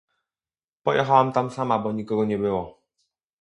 [0.83, 2.81] Pojechałam tam sama bo nikogo nie było.